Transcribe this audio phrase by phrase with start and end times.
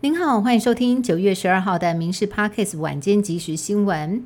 [0.00, 4.20] 您好，欢迎收听九月十二号的《民事 Parkes 晚间即时新闻》。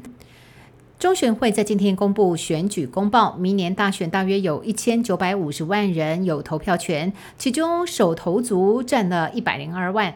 [0.99, 10.15] 中选会在今天公布选举公报，明年大选大约有一千九百五十万人有投票权，其中手头族占了一百零二万。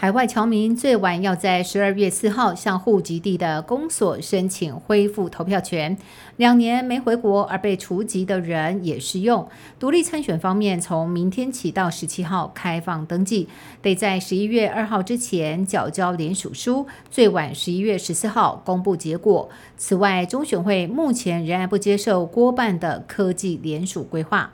[0.00, 5.94] 海外侨民最晚要在十二月四号向户籍地的公所申请恢复投票权。
[6.38, 9.46] 两年没回国而被除籍的人也适用。
[9.78, 13.46] 独立参选方面，从明天起到十七号开放登记，
[13.82, 19.50] 得在十一月二号之前缴交联署书，最晚十一月十四号公布结果。
[19.76, 24.50] 此外，中选会目前仍然不接受郭办的科技联署规划。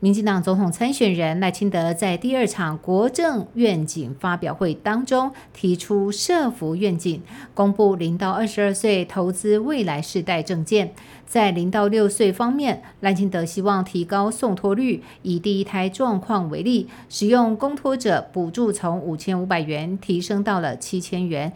[0.00, 7.22] 民进党总统参选人赖清德在第二场国政愿景发表会当中提出设福愿景，
[7.54, 10.92] 公布零到二十二岁投资未来世代证件。
[11.26, 21.52] 在零到六岁方面，赖清德希望提高送托率，以第一胎状况为例，使用公托者补助从五千五百元提升到了七千元。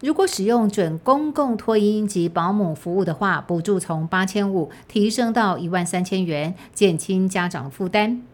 [0.00, 8.31] 如果使用准公共托婴及保姆服务的话，补助从八千五提升到一万三千元，减轻家长负担。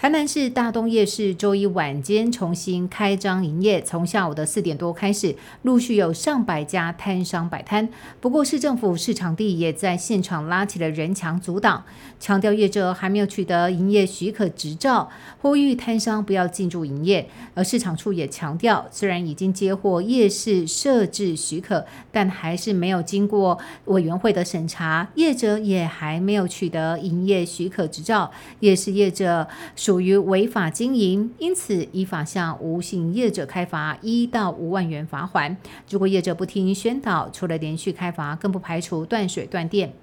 [0.00, 7.88] 台南市大东夜市周一晚间重新开张营业，从下午的四点多开始，陆续有上百家摊商摆摊。
[8.20, 11.84] 不过，市政府市场地也在现场拉起了人墙阻挡，
[12.20, 15.10] 强调业者还没有取得营业许可执照，
[15.40, 17.28] 呼吁摊商不要进驻营业。
[17.54, 29.48] 而市场处也强调，虽然已经接获夜市设置许可，但还是没有经过委员会的审查，业者也还没有取得营业许可执照，夜市业者。
[29.88, 35.56] 属于违法经营，因此依法向无信业者开罚一到五万元罚款。
[35.88, 39.94] 如果业者不听宣导，除了连续开罚，更不排除断水断电。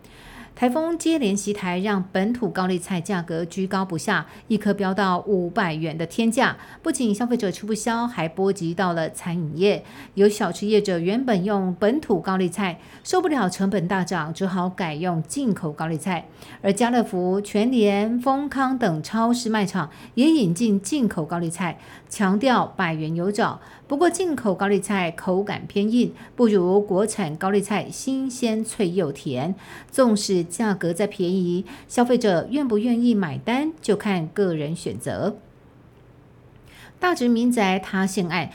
[0.55, 6.55] 台风接连袭台，让本土高丽菜价格居高不下，一颗飙到五百元的天价。
[6.81, 9.83] 不仅消费者吃不消，还波及到了餐饮业。
[10.13, 16.25] 有小吃业者原本用本土高丽菜，受不了成本大涨，只好改用进口高丽菜。
[16.61, 21.77] 而家乐福、全联、丰康等超市卖场也引进进口高丽菜，
[22.07, 23.59] 强调百元有找。
[23.88, 29.53] 不过进口高丽菜口感偏硬，不如国产高丽菜新鲜脆又甜。
[29.91, 35.38] 纵使价格再便宜，消费者愿不愿意买单，就看个人选择。
[37.00, 38.50] 大直民宅塌陷案。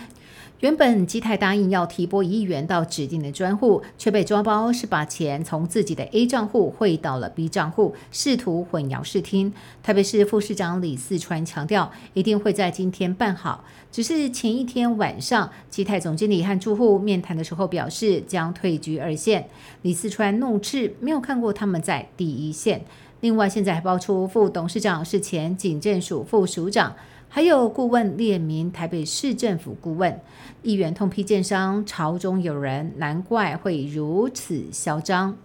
[0.61, 9.51] 原本基泰答应要提拨一亿元到指定的专户，却被抓包是把钱从自己的 A 账户汇到了 B 账户，试图混淆视听。
[9.83, 13.65] 台北市副市长李四川强调，一定会在今天办好。
[13.91, 19.49] 只是前一天晚上，基泰总经理和住户面谈的时候表示将退居二线。
[19.81, 22.85] 李四川怒斥没有看过他们在第一线。
[23.23, 26.95] 另外，现在还爆出副董事长是前警政署副署长。
[27.33, 30.21] 还有顾问列名台北市政府顾问，
[30.65, 35.37] 议员痛批建商朝中有人，难怪会如此嚣张。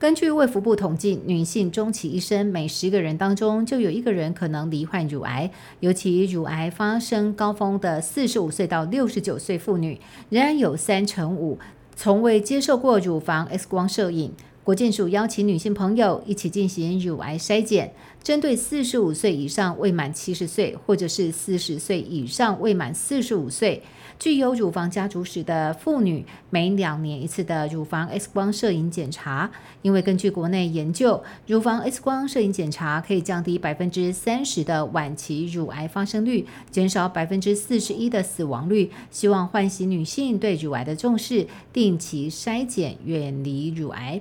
[0.00, 5.48] 根据卫福部统计，女性终其一生每十个人当中就有一个人可能罹患乳癌，
[5.78, 11.60] 尤其乳癌发生高峰的四十五岁到六十九岁妇女，仍然有三成五
[11.94, 14.32] 从未接受过乳房 X 光摄影。
[14.64, 17.92] 国健署邀请女性朋友一起进行乳癌筛检，
[18.22, 23.82] 针对四十五岁以上未满七十岁，或者是四十岁以上未满四十五岁，
[24.20, 29.50] 具有乳房家族史的妇女，每两年一次的乳房 X 光摄影检查。
[29.82, 38.92] 因为根据国内研究，乳房 X 光摄影检查可以降低百分之三十的晚期乳癌发生率，减少百分之四十一的死亡率。
[39.10, 44.20] 希望唤醒女性对乳癌的重视，定期筛检，远离乳癌。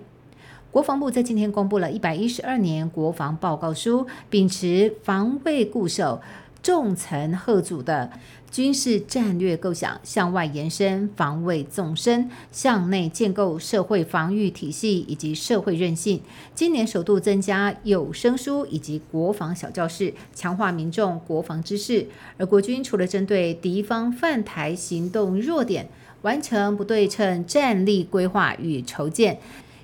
[0.72, 6.22] 国防部在今天公布了一百一十二年国防报告书，秉持防卫固守、
[6.64, 8.10] 重层贺阻的
[8.50, 16.22] 军事战略构想，向外延伸防卫纵深，向内建构社会防御体系以及社会韧性。
[16.56, 22.08] 今年首度增加有声书以及国防小教室，强化民众国防知识。
[22.38, 25.90] 而国军除了针对敌方犯台行动弱点，
[26.22, 29.38] 完成不对称战力规划与筹建。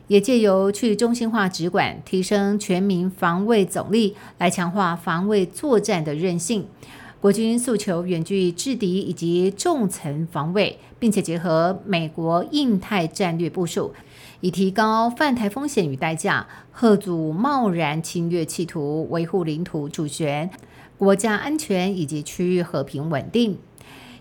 [0.08, 6.66] 也借由去中心化直管，提升全民防卫总力，来强化防卫作战的韧性。
[7.20, 13.92] 国军诉求远距制敌以及重层防卫，并且结合美国印太战略部署，
[14.40, 16.48] 以提高犯台风险与代价，
[16.80, 20.50] 遏阻贸然侵略企图，维护领土主权、
[20.98, 23.58] 国家安全以及区域和平稳定。